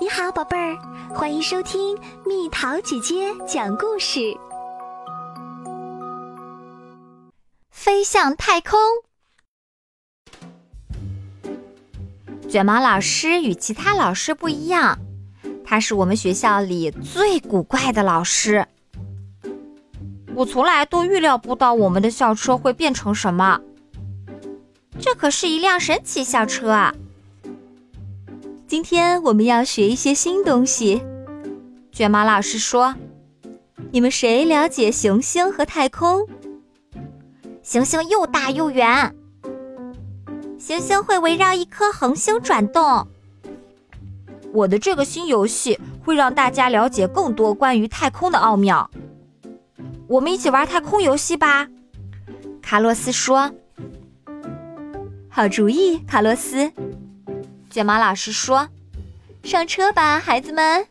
[0.00, 0.78] 你好，宝贝儿，
[1.12, 4.20] 欢迎收听蜜桃姐姐讲故事。
[7.72, 8.78] 飞向太空。
[12.48, 14.96] 卷毛老师与其他老师不一样，
[15.64, 18.64] 他是我们学校里最古怪的老师。
[20.36, 23.60] 我从来都预料不到我们的校车会变成什么。
[25.00, 26.94] 这可是一辆神奇校车啊！
[28.68, 31.02] 今天我们要学一些新东西。
[31.90, 32.94] 卷毛老师说
[33.90, 36.28] ：“你们谁了解行星和太空？
[37.62, 39.16] 行星又大又圆，
[40.58, 43.08] 行星会围绕一颗恒星转动。
[44.52, 48.90] 我的这个新游戏会让大家了解更多关于太空的奥妙。
[50.08, 51.66] 我们一起玩太空游戏吧。”
[52.60, 53.50] 卡洛斯说
[55.30, 56.70] ：“好主意，卡洛斯。”
[57.70, 58.68] 卷毛老师说
[59.44, 60.86] ：“上车吧，孩子们。”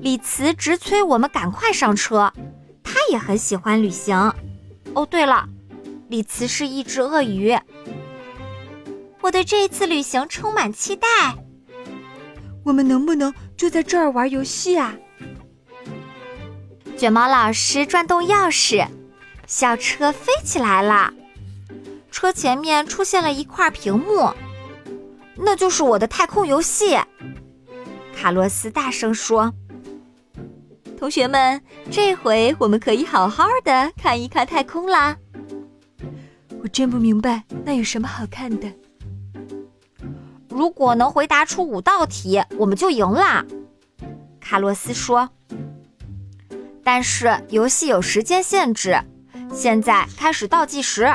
[0.00, 2.32] 李慈直催我们赶快上车，
[2.82, 4.16] 他也很喜欢旅行。
[4.94, 5.48] 哦，对了，
[6.08, 7.58] 李慈是一只鳄鱼。
[9.20, 11.06] 我对这一次旅行充满期待。
[12.64, 14.94] 我们能不能就在这儿玩游戏啊？
[16.96, 18.86] 卷毛老师转动钥匙，
[19.46, 21.12] 校车飞起来了。
[22.10, 24.32] 车前面出现了一块屏幕。
[25.36, 26.98] 那就是我的太空游戏，
[28.14, 29.52] 卡洛斯大声说
[30.98, 35.16] ：“同学们，这回我们可以好好的看一看太空啦。”
[36.62, 38.70] 我真不明白，那有什么好看的？
[40.48, 43.44] 如果能回答出五道题，我们就赢啦。
[44.40, 45.30] 卡洛斯说
[46.84, 49.00] ：“但是游戏有时间限制，
[49.54, 51.08] 现在开始倒计时。”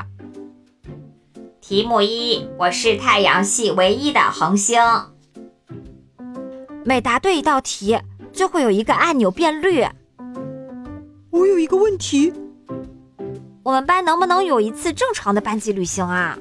[1.67, 4.80] 题目一：我是太阳系唯一的恒星。
[6.83, 7.99] 每答对一道题，
[8.31, 9.83] 就会有一个按钮变绿。
[11.31, 12.31] 我有一个问题：
[13.64, 16.37] 我们班能不能有一次正常的班级旅行啊？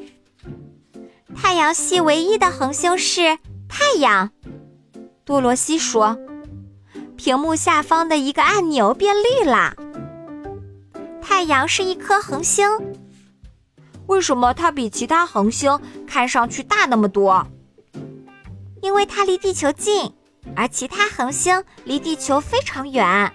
[1.34, 4.28] 太阳系唯一的恒星是太阳。
[5.24, 6.18] 多罗西说。
[7.16, 9.74] 屏幕下方的一个按钮变绿了。
[11.22, 12.68] 太阳是一颗恒星。
[14.06, 17.46] 为什么它比其他恒星看上去大那么多？
[18.82, 20.12] 因为它离地球近，
[20.54, 23.32] 而其他恒星离地球非常远。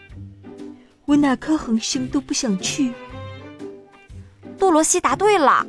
[1.05, 2.93] 我哪颗恒星都不想去。
[4.59, 5.65] 多罗西答对了。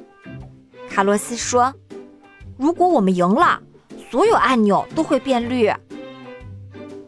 [0.90, 1.72] 卡洛斯说
[2.58, 3.62] ：“如果我们赢了，
[4.10, 5.72] 所有按钮都会变绿。”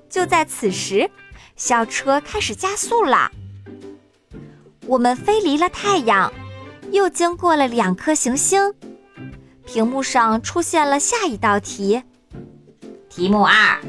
[0.08, 1.10] 就在此时，
[1.56, 3.30] 校车开始加速了。
[4.86, 6.32] 我们飞离了太阳。
[6.92, 8.74] 又经过了两颗行星，
[9.64, 12.02] 屏幕上出现了下一道题。
[13.08, 13.80] 题目二，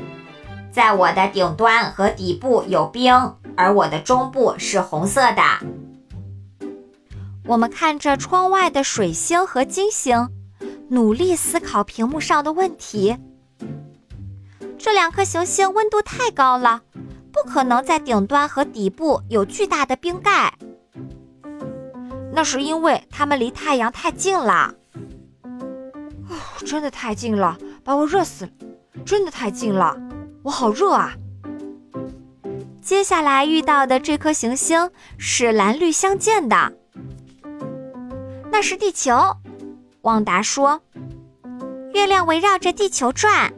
[0.71, 5.41] 在我的顶端和底部有冰，而我的中部是红色的。
[7.45, 10.29] 我们看着窗外的水星和金星，
[10.87, 13.17] 努力思考屏幕上的问题。
[14.77, 16.81] 这两颗行星温度太高了，
[17.33, 20.53] 不可能在顶端和底部有巨大的冰盖。
[22.35, 24.73] 那是因为它们离太阳太近了。
[26.27, 26.35] 哦，
[26.65, 28.51] 真的太近了，把我热死了！
[29.05, 29.95] 真的太近了，
[30.41, 31.13] 我好热啊！
[32.81, 36.73] 接下来遇到的这颗行星是蓝绿相间的，
[38.51, 39.13] 那是地球。
[40.01, 40.81] 旺达说
[41.93, 43.53] ：“月亮围绕着地球转。”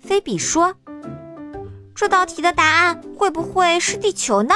[0.00, 0.74] 菲比说
[1.94, 4.54] ：“这道题的答案会不会是地球呢？”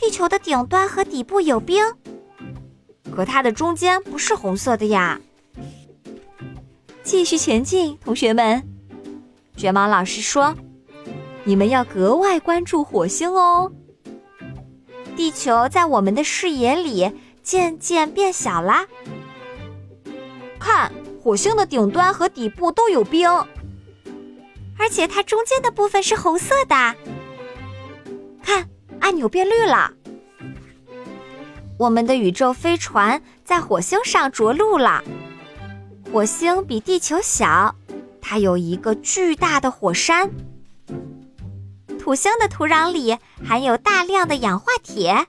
[0.00, 1.84] 地球的顶端和底部有冰，
[3.14, 5.20] 可它的中间不是红色的呀。
[7.02, 8.62] 继续前进，同学们。
[9.56, 10.54] 卷毛老师说
[11.42, 13.72] ：“你们要格外关注火星哦。”
[15.16, 17.10] 地球在我们的视野里
[17.42, 18.86] 渐渐变小啦。
[20.60, 23.28] 看，火星的顶端和底部都有冰，
[24.78, 26.94] 而且它中间的部分是红色的。
[28.42, 28.70] 看。
[29.08, 29.90] 按钮变绿了，
[31.78, 35.02] 我们的宇宙飞船在火星上着陆了。
[36.12, 37.74] 火星比地球小，
[38.20, 40.30] 它有一个巨大的火山。
[41.98, 45.26] 土星的土壤里含有大量的氧化铁，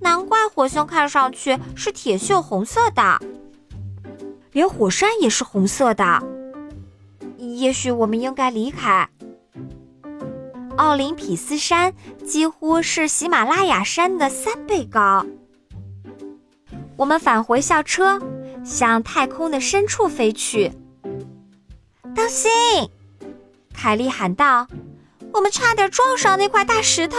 [0.00, 3.20] 难怪火星看上去是铁锈红色的，
[4.52, 6.22] 连火山也是红色的。
[7.36, 9.10] 也许我们应该离开。
[10.80, 11.92] 奥林匹斯山
[12.26, 15.26] 几乎是喜马拉雅山的三倍高。
[16.96, 18.18] 我们返回校车，
[18.64, 20.72] 向太空的深处飞去。
[22.16, 22.50] 当心！
[23.74, 24.66] 凯莉喊道
[25.34, 27.18] ：“我们差点撞上那块大石头。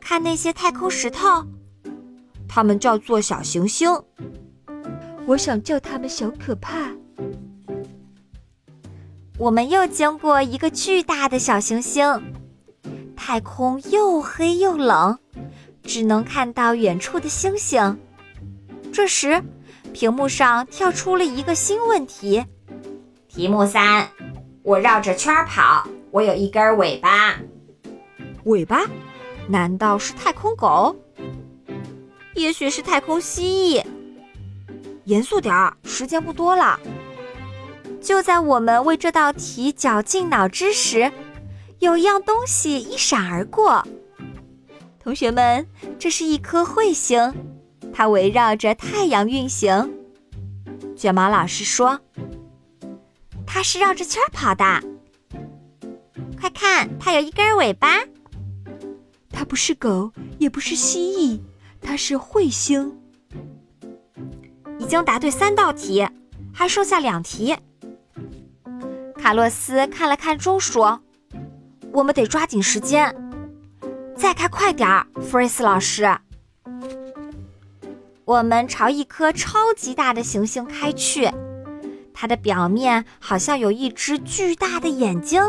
[0.00, 1.44] 看那些太空石头，
[2.48, 3.90] 它们叫做小行星。
[5.26, 6.90] 我想叫它们小可怕。”
[9.36, 12.22] 我们又经过一个巨大的小行星，
[13.16, 15.18] 太空又黑又冷，
[15.82, 17.98] 只能看到远处的星星。
[18.92, 19.42] 这时，
[19.92, 22.44] 屏幕上跳出了一个新问题：
[23.26, 24.08] 题目三，
[24.62, 27.36] 我绕着圈跑，我有一根尾巴。
[28.44, 28.82] 尾巴？
[29.48, 30.94] 难道是太空狗？
[32.34, 33.84] 也许是太空蜥蜴。
[35.06, 36.78] 严肃点儿，时间不多了。
[38.04, 41.10] 就在我们为这道题绞尽脑汁时，
[41.78, 43.82] 有一样东西一闪而过。
[45.02, 45.66] 同学们，
[45.98, 47.32] 这是一颗彗星，
[47.94, 49.90] 它围绕着太阳运行。
[50.94, 51.98] 卷毛老师说
[53.46, 54.64] ：“它是绕着圈跑的。
[56.38, 58.00] 快看，它有一根尾巴。
[59.30, 61.40] 它不是狗，也不是蜥蜴，
[61.80, 63.00] 它是彗星。”
[64.78, 66.06] 已经答对三道题，
[66.52, 67.56] 还剩下两题。
[69.24, 71.00] 卡洛斯看了看钟，说
[71.92, 73.16] ：“我们得抓紧时间，
[74.14, 76.18] 再开快点儿。”弗瑞斯老师，
[78.26, 81.30] 我们朝一颗超级大的行星开去，
[82.12, 85.40] 它的表面好像有一只巨大的眼睛，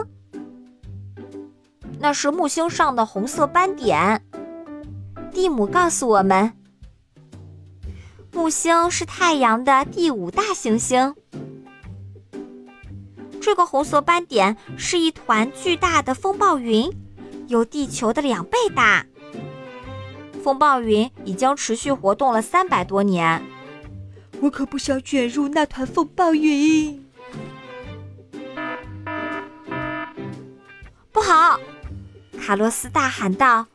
[1.99, 4.25] 那是木星上的红色斑点。
[5.33, 6.53] 蒂姆告诉我们，
[8.31, 11.13] 木星是太阳的第五大行星。
[13.45, 16.91] 这个红色斑点是一团巨大的风暴云，
[17.45, 19.05] 有地球的两倍大。
[20.43, 23.45] 风暴云已经持续活动了三百多年。
[24.41, 27.05] 我可不想卷入那团风暴云。
[31.11, 31.59] 不好！
[32.41, 33.67] 卡洛斯大喊道：“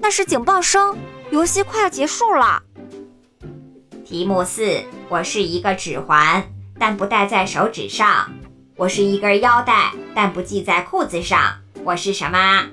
[0.00, 0.96] 那是警报声，
[1.30, 2.62] 游戏快要结束了。”
[4.02, 6.42] 题目四：我是一个指环，
[6.78, 8.32] 但不戴在手指上。
[8.76, 11.40] 我是一根腰带，但不系在裤子上。
[11.84, 12.68] 我是什么？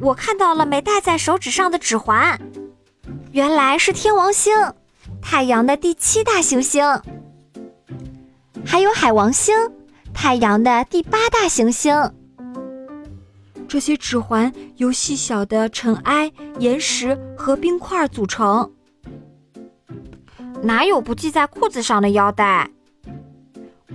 [0.00, 2.40] 我看到了没戴在手指上的指环，
[3.32, 4.54] 原来是天王星，
[5.20, 6.84] 太阳的第七大行星。
[8.64, 9.52] 还有海王星，
[10.12, 11.92] 太阳的第八大行星。
[13.66, 16.30] 这些指环由细小的尘埃、
[16.60, 18.72] 岩石和冰块组成。
[20.62, 22.70] 哪有不系在裤子上的腰带？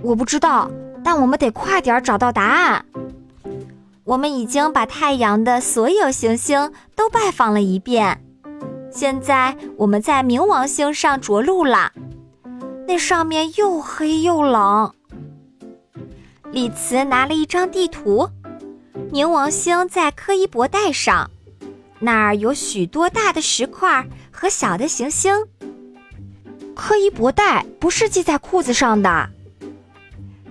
[0.02, 0.70] 我不知道，
[1.04, 2.84] 但我们得快点找到答案。
[4.04, 8.24] 我们已经把太阳的所有行星都拜访了一遍，
[8.90, 11.92] 现在我们在冥王星上着陆了。
[12.88, 14.92] 那上面又黑又冷。
[16.50, 18.28] 李慈拿了一张地图，
[19.12, 21.30] 冥王星在柯伊伯带上，
[22.00, 25.32] 那儿有许多大的石块和小的行星。
[26.74, 29.30] 柯伊伯带不是系在裤子上的。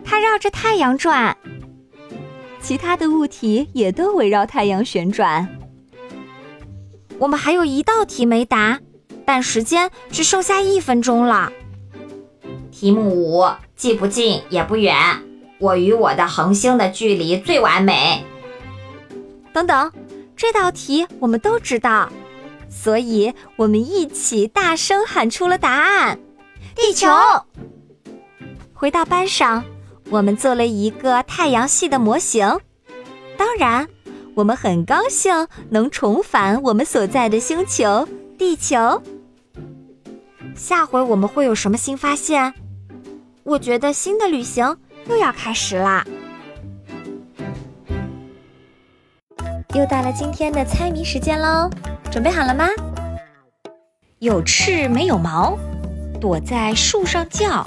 [0.10, 1.38] 它绕着太阳转，
[2.60, 5.48] 其他的物体也都围绕太阳旋转。
[7.20, 8.80] 我们还有一道题没答，
[9.24, 11.54] 但时间只剩下一分钟了。
[12.72, 13.46] 题目五，
[13.76, 14.96] 既不近也不远，
[15.60, 18.26] 我与我的恒星的距离最完美。
[19.54, 19.92] 等等，
[20.36, 22.12] 这道题我们都知道，
[22.68, 26.18] 所以我们一起大声喊出了答案：
[26.76, 27.08] 地球。
[28.74, 29.64] 回到班上。
[30.12, 32.60] 我们做了一个太阳系的模型，
[33.38, 33.88] 当然，
[34.34, 39.02] 我们很高兴能重返我们所在的星球——地球。
[40.56, 42.54] 下回我们会有什么新发现？
[43.44, 46.04] 我觉得新的旅行又要开始啦！
[49.76, 51.70] 又到了今天的猜谜时间喽，
[52.12, 52.68] 准备好了吗？
[54.18, 55.58] 有翅没有毛，
[56.20, 57.64] 躲在树上叫，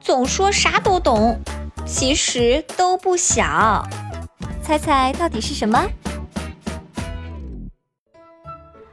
[0.00, 1.40] 总说啥都懂。
[1.86, 3.84] 其实都不小，
[4.62, 5.86] 猜猜到底是什么？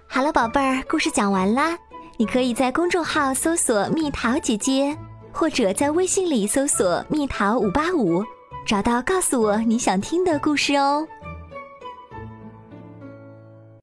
[0.08, 1.78] 好了，宝贝儿，故事讲完啦。
[2.18, 4.96] 你可以在公众号搜索“蜜桃姐姐”，
[5.32, 8.24] 或者在微信里搜索“蜜桃五八五”，
[8.68, 11.08] 找到告诉我你想听的故事哦。